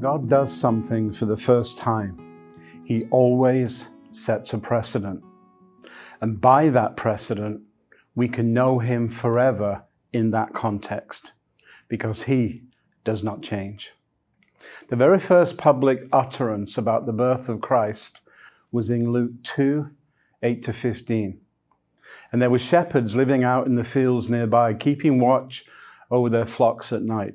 God 0.00 0.28
does 0.28 0.52
something 0.52 1.12
for 1.12 1.26
the 1.26 1.36
first 1.36 1.78
time, 1.78 2.18
He 2.84 3.02
always 3.10 3.90
sets 4.10 4.52
a 4.52 4.58
precedent. 4.58 5.22
And 6.20 6.40
by 6.40 6.68
that 6.70 6.96
precedent, 6.96 7.62
we 8.14 8.28
can 8.28 8.52
know 8.52 8.78
Him 8.78 9.08
forever 9.08 9.82
in 10.12 10.30
that 10.30 10.52
context 10.52 11.32
because 11.88 12.24
He 12.24 12.62
does 13.04 13.22
not 13.22 13.42
change. 13.42 13.92
The 14.88 14.96
very 14.96 15.18
first 15.18 15.56
public 15.56 16.08
utterance 16.12 16.76
about 16.76 17.06
the 17.06 17.12
birth 17.12 17.48
of 17.48 17.60
Christ 17.60 18.20
was 18.72 18.90
in 18.90 19.12
Luke 19.12 19.42
2 19.44 19.90
8 20.42 20.62
to 20.62 20.72
15. 20.72 21.40
And 22.32 22.40
there 22.40 22.50
were 22.50 22.58
shepherds 22.58 23.16
living 23.16 23.44
out 23.44 23.66
in 23.66 23.74
the 23.74 23.84
fields 23.84 24.30
nearby, 24.30 24.74
keeping 24.74 25.20
watch 25.20 25.64
over 26.10 26.28
their 26.28 26.46
flocks 26.46 26.92
at 26.92 27.02
night. 27.02 27.34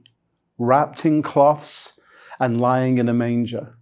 wrapped 0.61 1.05
in 1.05 1.23
cloths 1.23 1.99
and 2.39 2.61
lying 2.61 2.99
in 2.99 3.09
a 3.09 3.13
manger. 3.13 3.77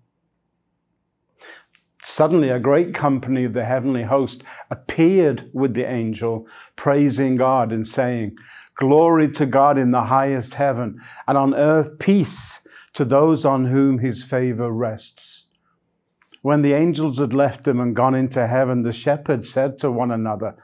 Suddenly, 2.02 2.50
a 2.50 2.60
great 2.60 2.94
company 2.94 3.44
of 3.44 3.54
the 3.54 3.66
heavenly 3.66 4.04
host 4.04 4.44
appeared 4.72 5.50
with 5.54 5.74
the 5.74 5.84
angel, 5.84 6.48
praising 6.78 7.36
God 7.36 7.74
and 7.74 7.86
saying, 7.86 8.38
Glory 8.76 9.30
to 9.32 9.46
God 9.46 9.78
in 9.78 9.92
the 9.92 10.06
highest 10.06 10.54
heaven, 10.54 11.00
and 11.28 11.38
on 11.38 11.54
earth 11.54 12.00
peace 12.00 12.66
to 12.94 13.04
those 13.04 13.46
on 13.46 13.66
whom 13.66 14.00
his 14.00 14.24
favor 14.24 14.72
rests. 14.72 15.48
When 16.42 16.62
the 16.62 16.74
angels 16.74 17.20
had 17.20 17.34
left 17.34 17.66
them 17.66 17.82
and 17.82 17.96
gone 17.96 18.16
into 18.16 18.48
heaven, 18.48 18.84
the 18.84 18.94
shepherds 18.94 19.50
said 19.50 19.78
to 19.80 19.92
one 19.92 20.12
another, 20.12 20.56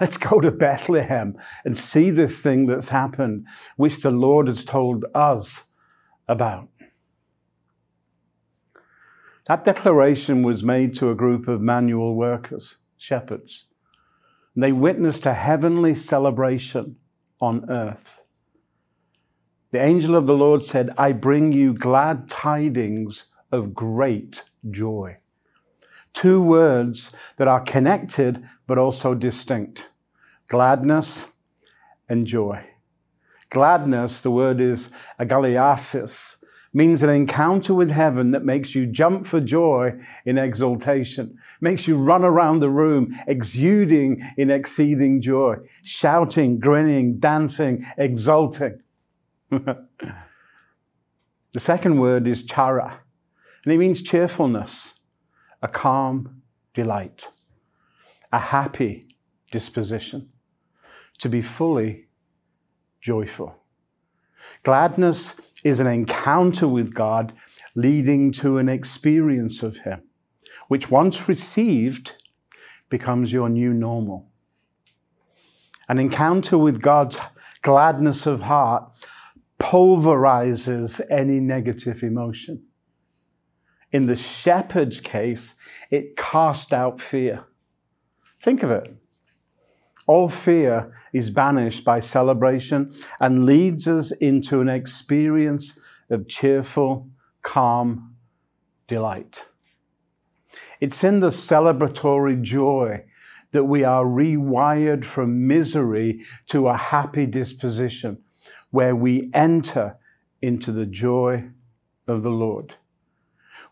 Let's 0.00 0.16
go 0.16 0.40
to 0.40 0.50
Bethlehem 0.50 1.36
and 1.64 1.76
see 1.76 2.10
this 2.10 2.42
thing 2.42 2.66
that's 2.66 2.88
happened, 2.88 3.46
which 3.76 4.00
the 4.00 4.10
Lord 4.10 4.46
has 4.46 4.64
told 4.64 5.04
us 5.14 5.64
about. 6.28 6.68
That 9.48 9.64
declaration 9.64 10.42
was 10.42 10.62
made 10.62 10.94
to 10.96 11.10
a 11.10 11.14
group 11.14 11.48
of 11.48 11.60
manual 11.60 12.14
workers, 12.14 12.76
shepherds. 12.96 13.64
They 14.54 14.72
witnessed 14.72 15.24
a 15.24 15.34
heavenly 15.34 15.94
celebration 15.94 16.96
on 17.40 17.70
earth. 17.70 18.22
The 19.70 19.80
angel 19.80 20.16
of 20.16 20.26
the 20.26 20.34
Lord 20.34 20.64
said, 20.64 20.90
I 20.98 21.12
bring 21.12 21.52
you 21.52 21.74
glad 21.74 22.28
tidings 22.28 23.28
of 23.50 23.74
great 23.74 24.44
joy. 24.70 25.18
Two 26.18 26.42
words 26.42 27.12
that 27.36 27.46
are 27.46 27.60
connected 27.60 28.44
but 28.66 28.76
also 28.76 29.14
distinct 29.14 29.88
gladness 30.48 31.28
and 32.08 32.26
joy. 32.26 32.66
Gladness, 33.50 34.20
the 34.20 34.32
word 34.32 34.60
is 34.60 34.90
agalliasis, 35.20 36.42
means 36.72 37.04
an 37.04 37.10
encounter 37.10 37.72
with 37.72 37.90
heaven 37.90 38.32
that 38.32 38.44
makes 38.44 38.74
you 38.74 38.84
jump 38.84 39.26
for 39.26 39.38
joy 39.38 39.92
in 40.24 40.38
exultation, 40.38 41.38
makes 41.60 41.86
you 41.86 41.96
run 41.96 42.24
around 42.24 42.58
the 42.58 42.68
room 42.68 43.16
exuding 43.28 44.20
in 44.36 44.50
exceeding 44.50 45.22
joy, 45.22 45.54
shouting, 45.84 46.58
grinning, 46.58 47.20
dancing, 47.20 47.86
exulting. 47.96 48.82
the 49.50 49.86
second 51.56 52.00
word 52.00 52.26
is 52.26 52.42
chara, 52.42 53.02
and 53.62 53.72
it 53.72 53.78
means 53.78 54.02
cheerfulness, 54.02 54.94
a 55.62 55.68
calm 55.68 56.42
delight, 56.74 57.28
a 58.32 58.38
happy 58.38 59.06
disposition, 59.50 60.30
to 61.18 61.28
be 61.28 61.42
fully 61.42 62.06
joyful. 63.00 63.56
Gladness 64.62 65.34
is 65.64 65.80
an 65.80 65.86
encounter 65.86 66.68
with 66.68 66.94
God 66.94 67.32
leading 67.74 68.32
to 68.32 68.58
an 68.58 68.68
experience 68.68 69.62
of 69.62 69.78
Him, 69.78 70.02
which 70.68 70.90
once 70.90 71.28
received 71.28 72.14
becomes 72.88 73.32
your 73.32 73.48
new 73.48 73.72
normal. 73.72 74.30
An 75.88 75.98
encounter 75.98 76.58
with 76.58 76.82
God's 76.82 77.18
gladness 77.62 78.26
of 78.26 78.42
heart 78.42 78.92
pulverizes 79.58 81.00
any 81.10 81.40
negative 81.40 82.02
emotion. 82.02 82.67
In 83.92 84.06
the 84.06 84.16
shepherd's 84.16 85.00
case, 85.00 85.54
it 85.90 86.16
cast 86.16 86.72
out 86.72 87.00
fear. 87.00 87.44
Think 88.42 88.62
of 88.62 88.70
it. 88.70 88.94
All 90.06 90.28
fear 90.28 90.94
is 91.12 91.30
banished 91.30 91.84
by 91.84 92.00
celebration 92.00 92.92
and 93.20 93.44
leads 93.44 93.88
us 93.88 94.10
into 94.12 94.60
an 94.60 94.68
experience 94.68 95.78
of 96.10 96.28
cheerful, 96.28 97.08
calm 97.42 98.14
delight. 98.86 99.46
It's 100.80 101.04
in 101.04 101.20
the 101.20 101.28
celebratory 101.28 102.40
joy 102.40 103.04
that 103.52 103.64
we 103.64 103.84
are 103.84 104.04
rewired 104.04 105.04
from 105.04 105.46
misery 105.46 106.22
to 106.48 106.68
a 106.68 106.76
happy 106.76 107.26
disposition, 107.26 108.18
where 108.70 108.94
we 108.94 109.30
enter 109.32 109.96
into 110.40 110.72
the 110.72 110.86
joy 110.86 111.50
of 112.06 112.22
the 112.22 112.30
Lord. 112.30 112.76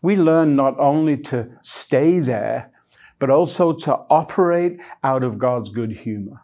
We 0.01 0.15
learn 0.15 0.55
not 0.55 0.77
only 0.79 1.17
to 1.17 1.49
stay 1.61 2.19
there, 2.19 2.71
but 3.19 3.29
also 3.29 3.73
to 3.73 3.95
operate 4.09 4.79
out 5.03 5.23
of 5.23 5.39
God's 5.39 5.69
good 5.69 5.91
humor. 5.91 6.41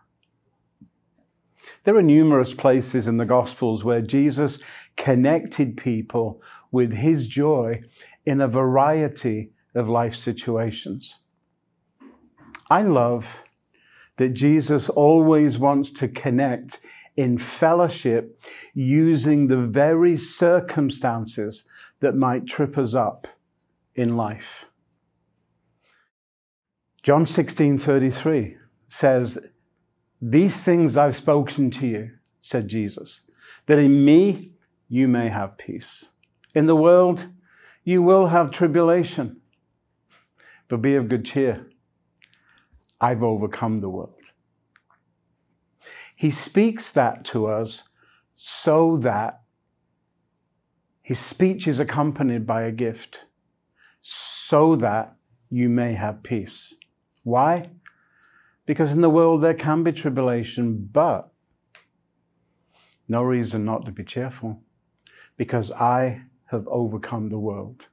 There 1.83 1.95
are 1.95 2.01
numerous 2.01 2.53
places 2.53 3.07
in 3.07 3.17
the 3.17 3.25
Gospels 3.25 3.83
where 3.83 4.01
Jesus 4.01 4.59
connected 4.95 5.77
people 5.77 6.41
with 6.71 6.93
his 6.93 7.27
joy 7.27 7.81
in 8.25 8.41
a 8.41 8.47
variety 8.47 9.51
of 9.75 9.89
life 9.89 10.15
situations. 10.15 11.15
I 12.69 12.81
love 12.83 13.43
that 14.17 14.29
Jesus 14.29 14.89
always 14.89 15.57
wants 15.57 15.91
to 15.91 16.07
connect 16.07 16.79
in 17.15 17.37
fellowship 17.37 18.41
using 18.73 19.47
the 19.47 19.57
very 19.57 20.17
circumstances 20.17 21.65
that 21.99 22.15
might 22.15 22.47
trip 22.47 22.77
us 22.77 22.93
up 22.93 23.27
in 23.95 24.17
life. 24.17 24.65
John 27.01 27.25
16 27.25 27.77
33 27.77 28.57
says, 28.87 29.37
These 30.21 30.63
things 30.63 30.97
I've 30.97 31.15
spoken 31.15 31.69
to 31.71 31.87
you, 31.87 32.11
said 32.39 32.67
Jesus, 32.67 33.21
that 33.65 33.79
in 33.79 34.05
me 34.05 34.51
you 34.87 35.07
may 35.07 35.29
have 35.29 35.57
peace. 35.57 36.09
In 36.55 36.65
the 36.65 36.75
world 36.75 37.27
you 37.83 38.01
will 38.01 38.27
have 38.27 38.51
tribulation, 38.51 39.41
but 40.67 40.81
be 40.81 40.95
of 40.95 41.09
good 41.09 41.25
cheer. 41.25 41.67
I've 43.01 43.21
overcome 43.21 43.79
the 43.79 43.89
world. 43.89 44.15
He 46.15 46.29
speaks 46.29 46.91
that 46.93 47.25
to 47.25 47.47
us 47.47 47.83
so 48.33 48.95
that 48.97 49.41
his 51.01 51.19
speech 51.19 51.68
is 51.68 51.79
accompanied 51.79 52.47
by 52.47 52.62
a 52.62 52.71
gift, 52.71 53.25
so 54.05 54.75
that 54.75 55.15
you 55.50 55.69
may 55.69 55.94
have 55.94 56.23
peace. 56.23 56.75
Why? 57.23 57.69
Because 58.65 58.91
in 58.91 59.00
the 59.00 59.09
world 59.09 59.41
there 59.41 59.53
can 59.53 59.81
be 59.81 59.94
tribulation, 59.94 60.89
but 60.91 61.31
no 63.07 63.23
reason 63.23 63.63
not 63.63 63.85
to 63.85 63.91
be 63.91 64.03
cheerful, 64.03 64.61
because 65.38 65.71
I 65.71 66.23
have 66.47 66.67
overcome 66.67 67.29
the 67.29 67.39
world. 67.39 67.88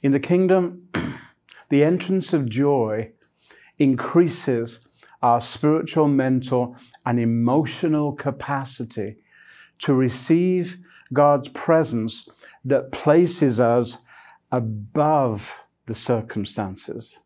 In 0.00 0.12
the 0.12 0.20
kingdom, 0.20 0.88
the 1.68 1.82
entrance 1.82 2.32
of 2.32 2.48
joy 2.48 3.10
increases 3.78 4.86
our 5.22 5.40
spiritual, 5.40 6.06
mental, 6.06 6.76
and 7.04 7.18
emotional 7.18 8.12
capacity 8.12 9.16
to 9.80 9.92
receive 9.92 10.78
God's 11.12 11.48
presence 11.48 12.28
that 12.64 12.92
places 12.92 13.58
us 13.58 13.98
above 14.50 15.58
the 15.86 15.94
circumstances. 15.94 17.20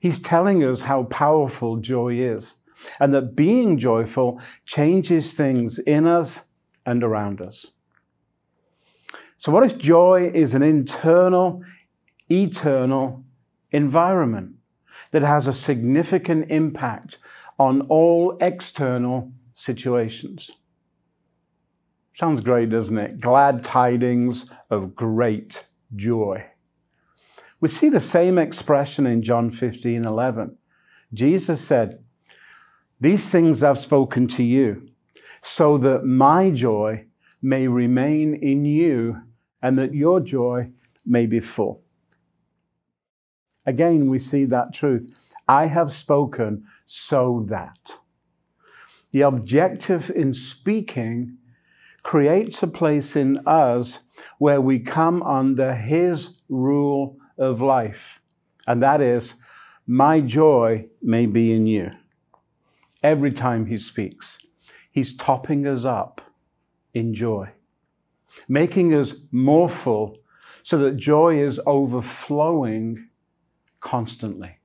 He's 0.00 0.20
telling 0.20 0.62
us 0.62 0.82
how 0.82 1.04
powerful 1.04 1.76
joy 1.76 2.14
is 2.14 2.58
and 3.00 3.14
that 3.14 3.34
being 3.34 3.78
joyful 3.78 4.40
changes 4.64 5.34
things 5.34 5.78
in 5.78 6.06
us 6.06 6.44
and 6.84 7.02
around 7.02 7.40
us. 7.40 7.66
So, 9.38 9.52
what 9.52 9.64
if 9.64 9.78
joy 9.78 10.30
is 10.32 10.54
an 10.54 10.62
internal, 10.62 11.62
eternal 12.30 13.24
environment 13.70 14.54
that 15.10 15.22
has 15.22 15.46
a 15.46 15.52
significant 15.52 16.50
impact 16.50 17.18
on 17.58 17.82
all 17.82 18.36
external 18.40 19.32
situations? 19.54 20.50
Sounds 22.14 22.40
great, 22.40 22.70
doesn't 22.70 22.96
it? 22.96 23.20
Glad 23.20 23.62
tidings 23.62 24.50
of 24.70 24.94
great 24.94 25.66
joy. 25.94 26.46
We 27.60 27.68
see 27.68 27.88
the 27.88 28.00
same 28.00 28.38
expression 28.38 29.06
in 29.06 29.22
John 29.22 29.50
15 29.50 30.04
11. 30.04 30.56
Jesus 31.14 31.60
said, 31.60 32.04
These 33.00 33.30
things 33.30 33.62
I've 33.62 33.78
spoken 33.78 34.26
to 34.28 34.42
you, 34.42 34.88
so 35.42 35.78
that 35.78 36.04
my 36.04 36.50
joy 36.50 37.06
may 37.40 37.68
remain 37.68 38.34
in 38.34 38.64
you 38.64 39.22
and 39.62 39.78
that 39.78 39.94
your 39.94 40.20
joy 40.20 40.70
may 41.04 41.26
be 41.26 41.40
full. 41.40 41.82
Again, 43.64 44.08
we 44.08 44.18
see 44.18 44.44
that 44.44 44.72
truth. 44.72 45.34
I 45.48 45.66
have 45.66 45.92
spoken 45.92 46.64
so 46.86 47.44
that. 47.48 47.96
The 49.12 49.22
objective 49.22 50.10
in 50.10 50.34
speaking 50.34 51.38
creates 52.06 52.62
a 52.62 52.68
place 52.68 53.16
in 53.16 53.36
us 53.48 53.98
where 54.38 54.60
we 54.60 54.78
come 54.78 55.20
under 55.24 55.74
His 55.74 56.40
rule 56.48 57.16
of 57.36 57.60
life. 57.60 58.20
And 58.64 58.80
that 58.80 59.00
is, 59.00 59.34
my 59.88 60.20
joy 60.20 60.86
may 61.02 61.26
be 61.26 61.52
in 61.52 61.66
you. 61.66 61.90
Every 63.02 63.32
time 63.32 63.66
He 63.66 63.76
speaks, 63.76 64.38
He's 64.88 65.16
topping 65.16 65.66
us 65.66 65.84
up 65.84 66.20
in 66.94 67.12
joy, 67.12 67.50
making 68.48 68.94
us 68.94 69.16
more 69.32 69.68
full 69.68 70.18
so 70.62 70.78
that 70.78 70.96
joy 70.96 71.40
is 71.40 71.60
overflowing 71.66 73.08
constantly. 73.80 74.58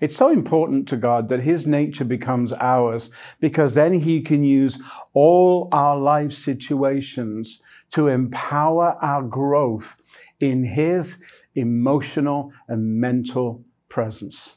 It's 0.00 0.16
so 0.16 0.30
important 0.30 0.88
to 0.88 0.96
God 0.96 1.28
that 1.28 1.40
His 1.40 1.66
nature 1.66 2.04
becomes 2.04 2.52
ours 2.54 3.10
because 3.40 3.74
then 3.74 4.00
He 4.00 4.20
can 4.20 4.42
use 4.42 4.78
all 5.14 5.68
our 5.72 5.96
life 5.96 6.32
situations 6.32 7.62
to 7.92 8.08
empower 8.08 8.96
our 9.02 9.22
growth 9.22 10.00
in 10.40 10.64
His 10.64 11.22
emotional 11.54 12.52
and 12.68 13.00
mental 13.00 13.64
presence. 13.88 14.56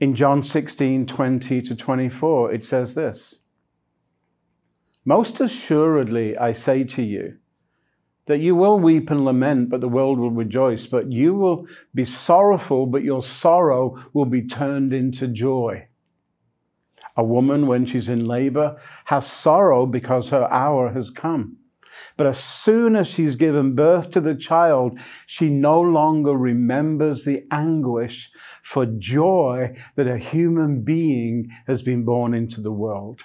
In 0.00 0.14
John 0.14 0.42
16, 0.42 1.06
20 1.06 1.62
to 1.62 1.74
24, 1.74 2.52
it 2.52 2.64
says 2.64 2.94
this 2.94 3.40
Most 5.04 5.40
assuredly, 5.40 6.36
I 6.36 6.52
say 6.52 6.84
to 6.84 7.02
you, 7.02 7.38
that 8.28 8.38
you 8.38 8.54
will 8.54 8.78
weep 8.78 9.10
and 9.10 9.24
lament, 9.24 9.70
but 9.70 9.80
the 9.80 9.88
world 9.88 10.18
will 10.18 10.30
rejoice. 10.30 10.86
But 10.86 11.10
you 11.10 11.34
will 11.34 11.66
be 11.94 12.04
sorrowful, 12.04 12.86
but 12.86 13.02
your 13.02 13.22
sorrow 13.22 13.96
will 14.12 14.26
be 14.26 14.46
turned 14.46 14.92
into 14.92 15.26
joy. 15.26 15.88
A 17.16 17.24
woman, 17.24 17.66
when 17.66 17.84
she's 17.84 18.08
in 18.08 18.24
labor, 18.24 18.80
has 19.06 19.26
sorrow 19.26 19.86
because 19.86 20.28
her 20.28 20.44
hour 20.52 20.92
has 20.92 21.10
come. 21.10 21.56
But 22.16 22.26
as 22.26 22.38
soon 22.38 22.96
as 22.96 23.08
she's 23.08 23.34
given 23.34 23.74
birth 23.74 24.10
to 24.12 24.20
the 24.20 24.34
child, 24.34 25.00
she 25.26 25.48
no 25.48 25.80
longer 25.80 26.34
remembers 26.34 27.24
the 27.24 27.44
anguish 27.50 28.30
for 28.62 28.86
joy 28.86 29.74
that 29.96 30.06
a 30.06 30.18
human 30.18 30.82
being 30.82 31.50
has 31.66 31.82
been 31.82 32.04
born 32.04 32.34
into 32.34 32.60
the 32.60 32.72
world. 32.72 33.22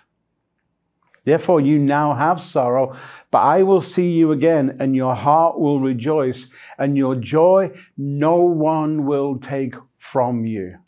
Therefore, 1.25 1.61
you 1.61 1.79
now 1.79 2.15
have 2.15 2.41
sorrow, 2.41 2.95
but 3.31 3.39
I 3.39 3.63
will 3.63 3.81
see 3.81 4.11
you 4.11 4.31
again, 4.31 4.75
and 4.79 4.95
your 4.95 5.15
heart 5.15 5.59
will 5.59 5.79
rejoice, 5.79 6.49
and 6.77 6.97
your 6.97 7.15
joy 7.15 7.71
no 7.97 8.37
one 8.37 9.05
will 9.05 9.37
take 9.37 9.75
from 9.97 10.45
you. 10.45 10.79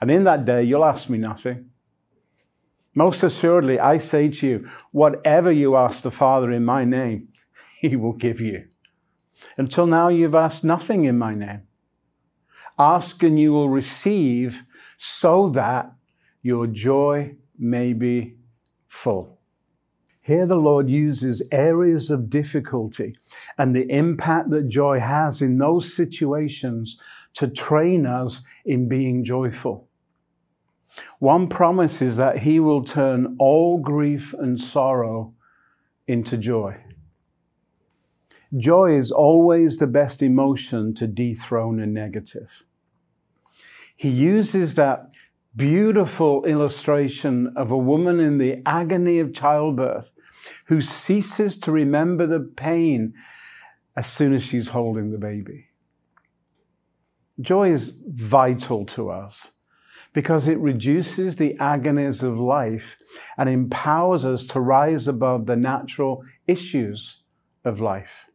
And 0.00 0.10
in 0.10 0.24
that 0.24 0.44
day, 0.44 0.62
you'll 0.62 0.84
ask 0.84 1.08
me 1.08 1.18
nothing. 1.18 1.70
Most 2.94 3.24
assuredly, 3.24 3.80
I 3.80 3.98
say 3.98 4.28
to 4.28 4.46
you, 4.46 4.68
whatever 4.92 5.50
you 5.50 5.76
ask 5.76 6.02
the 6.02 6.12
Father 6.12 6.52
in 6.52 6.64
my 6.64 6.84
name, 6.84 7.28
he 7.80 7.96
will 7.96 8.12
give 8.12 8.40
you. 8.40 8.68
Until 9.58 9.86
now, 9.86 10.08
you've 10.08 10.34
asked 10.34 10.62
nothing 10.62 11.04
in 11.04 11.18
my 11.18 11.34
name. 11.34 11.62
Ask 12.78 13.22
and 13.22 13.38
you 13.38 13.52
will 13.52 13.68
receive 13.68 14.62
so 14.96 15.48
that 15.50 15.92
your 16.40 16.66
joy 16.68 17.36
may 17.58 17.92
be 17.92 18.36
full. 18.94 19.40
Here, 20.22 20.46
the 20.46 20.54
Lord 20.54 20.88
uses 20.88 21.42
areas 21.50 22.10
of 22.10 22.30
difficulty 22.30 23.18
and 23.58 23.74
the 23.74 23.90
impact 23.90 24.48
that 24.50 24.68
joy 24.68 25.00
has 25.00 25.42
in 25.42 25.58
those 25.58 25.94
situations 25.94 26.98
to 27.34 27.48
train 27.48 28.06
us 28.06 28.40
in 28.64 28.88
being 28.88 29.24
joyful. 29.24 29.88
One 31.18 31.48
promise 31.48 32.00
is 32.00 32.16
that 32.16 32.38
He 32.38 32.58
will 32.60 32.84
turn 32.84 33.36
all 33.38 33.78
grief 33.78 34.32
and 34.38 34.58
sorrow 34.58 35.34
into 36.06 36.38
joy. 36.38 36.80
Joy 38.56 38.96
is 38.98 39.10
always 39.10 39.78
the 39.78 39.88
best 39.88 40.22
emotion 40.22 40.94
to 40.94 41.06
dethrone 41.06 41.80
a 41.80 41.86
negative. 41.86 42.64
He 43.96 44.08
uses 44.08 44.76
that 44.76 45.10
beautiful 45.56 46.44
illustration 46.44 47.52
of 47.56 47.70
a 47.70 47.78
woman 47.78 48.20
in 48.20 48.38
the 48.38 48.60
agony 48.66 49.18
of 49.18 49.32
childbirth 49.32 50.12
who 50.66 50.80
ceases 50.82 51.56
to 51.58 51.70
remember 51.70 52.26
the 52.26 52.40
pain 52.40 53.14
as 53.96 54.06
soon 54.06 54.34
as 54.34 54.42
she's 54.42 54.68
holding 54.68 55.10
the 55.10 55.18
baby. 55.18 55.66
Joy 57.40 57.70
is 57.70 58.00
vital 58.06 58.84
to 58.86 59.10
us 59.10 59.52
because 60.12 60.46
it 60.46 60.58
reduces 60.58 61.36
the 61.36 61.56
agonies 61.58 62.22
of 62.22 62.38
life 62.38 62.96
and 63.36 63.48
empowers 63.48 64.24
us 64.24 64.46
to 64.46 64.60
rise 64.60 65.08
above 65.08 65.46
the 65.46 65.56
natural 65.56 66.24
issues 66.46 67.22
of 67.64 67.80
life. 67.80 68.26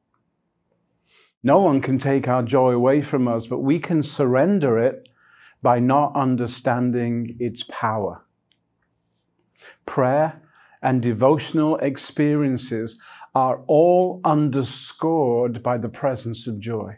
No 1.41 1.61
one 1.61 1.79
can 1.79 1.97
take 1.97 2.27
our 2.27 2.43
joy 2.43 2.71
away 2.71 3.01
from 3.01 3.27
us, 3.27 3.47
but 3.47 3.59
we 3.59 3.79
can 3.79 4.03
surrender 4.03 4.77
it 4.77 5.08
by 5.61 5.79
not 5.79 6.15
understanding 6.15 7.35
its 7.39 7.63
power. 7.63 8.25
Prayer 9.85 10.41
and 10.81 11.01
devotional 11.01 11.75
experiences 11.77 12.97
are 13.35 13.63
all 13.67 14.21
underscored 14.23 15.61
by 15.61 15.77
the 15.77 15.89
presence 15.89 16.47
of 16.47 16.59
joy. 16.59 16.97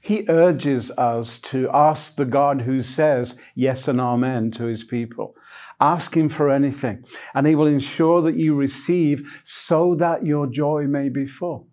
He 0.00 0.24
urges 0.28 0.92
us 0.92 1.38
to 1.40 1.68
ask 1.72 2.14
the 2.14 2.24
God 2.24 2.62
who 2.62 2.80
says 2.80 3.36
yes 3.56 3.88
and 3.88 4.00
amen 4.00 4.52
to 4.52 4.66
his 4.66 4.84
people. 4.84 5.34
Ask 5.80 6.16
him 6.16 6.28
for 6.28 6.48
anything, 6.48 7.04
and 7.34 7.44
he 7.46 7.56
will 7.56 7.66
ensure 7.66 8.22
that 8.22 8.36
you 8.36 8.54
receive 8.54 9.42
so 9.44 9.96
that 9.96 10.24
your 10.24 10.46
joy 10.46 10.84
may 10.86 11.08
be 11.08 11.26
full. 11.26 11.68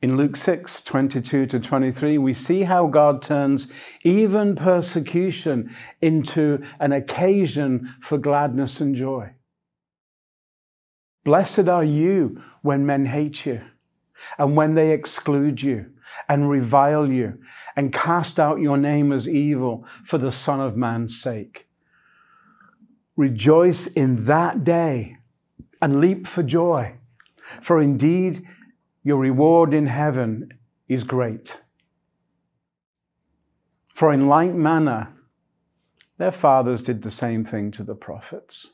In 0.00 0.16
Luke 0.16 0.36
6, 0.36 0.82
22 0.82 1.46
to 1.46 1.58
23, 1.58 2.18
we 2.18 2.32
see 2.32 2.62
how 2.62 2.86
God 2.86 3.20
turns 3.20 3.66
even 4.04 4.54
persecution 4.54 5.74
into 6.00 6.62
an 6.78 6.92
occasion 6.92 7.92
for 8.00 8.16
gladness 8.16 8.80
and 8.80 8.94
joy. 8.94 9.32
Blessed 11.24 11.68
are 11.68 11.82
you 11.82 12.40
when 12.62 12.86
men 12.86 13.06
hate 13.06 13.44
you 13.44 13.60
and 14.38 14.56
when 14.56 14.74
they 14.74 14.92
exclude 14.92 15.62
you 15.62 15.86
and 16.28 16.48
revile 16.48 17.10
you 17.10 17.38
and 17.74 17.92
cast 17.92 18.38
out 18.38 18.60
your 18.60 18.76
name 18.76 19.10
as 19.10 19.28
evil 19.28 19.84
for 20.04 20.16
the 20.16 20.30
Son 20.30 20.60
of 20.60 20.76
Man's 20.76 21.20
sake. 21.20 21.68
Rejoice 23.16 23.88
in 23.88 24.26
that 24.26 24.62
day 24.62 25.16
and 25.82 26.00
leap 26.00 26.28
for 26.28 26.44
joy, 26.44 26.94
for 27.60 27.82
indeed 27.82 28.46
your 29.02 29.18
reward 29.18 29.72
in 29.72 29.86
heaven 29.86 30.50
is 30.88 31.04
great. 31.04 31.60
For 33.94 34.12
in 34.12 34.28
like 34.28 34.54
manner, 34.54 35.14
their 36.18 36.32
fathers 36.32 36.82
did 36.82 37.02
the 37.02 37.10
same 37.10 37.44
thing 37.44 37.70
to 37.72 37.82
the 37.82 37.94
prophets. 37.94 38.68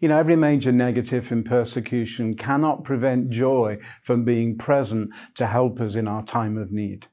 You 0.00 0.08
know, 0.08 0.18
every 0.18 0.36
major 0.36 0.70
negative 0.70 1.32
in 1.32 1.42
persecution 1.42 2.34
cannot 2.34 2.84
prevent 2.84 3.30
joy 3.30 3.78
from 4.02 4.24
being 4.24 4.56
present 4.56 5.10
to 5.34 5.46
help 5.46 5.80
us 5.80 5.96
in 5.96 6.06
our 6.06 6.22
time 6.22 6.56
of 6.56 6.70
need. 6.70 7.08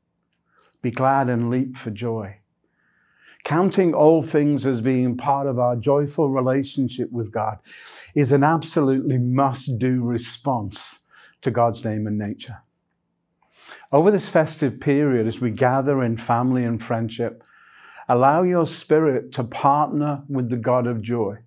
Be 0.82 0.92
glad 0.92 1.30
and 1.30 1.50
leap 1.50 1.78
for 1.78 1.90
joy. 1.90 2.42
Counting 3.44 3.94
all 3.94 4.22
things 4.22 4.66
as 4.66 4.82
being 4.82 5.18
part 5.18 5.48
of 5.48 5.58
our 5.58 5.76
joyful 5.76 6.30
relationship 6.30 7.12
with 7.12 7.32
God 7.32 7.58
is 8.14 8.32
an 8.32 8.44
absolutely 8.44 9.18
must 9.18 9.80
do 9.80 10.04
response 10.04 11.00
to 11.46 11.52
God's 11.52 11.86
name 11.86 12.06
and 12.06 12.18
nature. 12.18 12.58
Over 13.92 14.12
this 14.12 14.28
festive 14.28 14.80
period, 14.80 15.28
as 15.28 15.40
we 15.40 15.52
gather 15.52 16.04
in 16.04 16.18
family 16.18 16.64
and 16.64 16.84
friendship, 16.84 17.44
allow 18.10 18.44
your 18.44 18.68
spirit 18.68 19.32
to 19.34 19.44
partner 19.44 20.24
with 20.28 20.50
the 20.50 20.58
God 20.58 20.88
of 20.88 21.02
joy. 21.02 21.38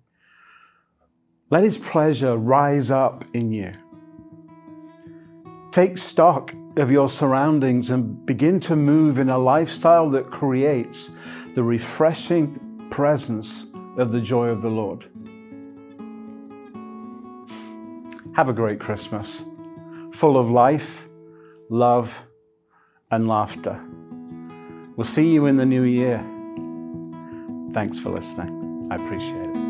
Let 1.49 1.63
His 1.63 1.77
pleasure 1.77 2.37
rise 2.37 2.89
up 2.89 3.25
in 3.33 3.51
you. 3.51 3.73
Take 5.71 5.97
stock 5.97 6.53
of 6.77 6.89
your 6.89 7.09
surroundings 7.09 7.89
and 7.89 8.25
begin 8.25 8.59
to 8.61 8.75
move 8.75 9.19
in 9.19 9.29
a 9.29 9.37
lifestyle 9.37 10.09
that 10.11 10.31
creates 10.31 11.11
the 11.55 11.63
refreshing 11.63 12.87
presence 12.89 13.65
of 13.97 14.11
the 14.11 14.21
joy 14.21 14.47
of 14.47 14.61
the 14.61 14.69
Lord. 14.69 15.09
Have 18.35 18.47
a 18.47 18.53
great 18.53 18.79
Christmas, 18.79 19.43
full 20.19 20.37
of 20.37 20.51
life, 20.51 21.07
love, 21.69 22.25
and 23.09 23.25
laughter. 23.25 23.79
We'll 24.97 25.05
see 25.05 25.31
you 25.31 25.45
in 25.45 25.55
the 25.55 25.65
new 25.65 25.83
year. 25.83 26.21
Thanks 27.71 27.97
for 27.97 28.09
listening. 28.09 28.85
I 28.91 28.95
appreciate 28.95 29.47
it. 29.47 29.68